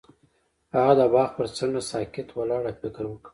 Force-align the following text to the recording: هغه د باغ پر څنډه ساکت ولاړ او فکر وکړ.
هغه 0.75 0.93
د 0.99 1.01
باغ 1.13 1.29
پر 1.37 1.45
څنډه 1.57 1.81
ساکت 1.91 2.27
ولاړ 2.31 2.63
او 2.69 2.75
فکر 2.81 3.03
وکړ. 3.07 3.29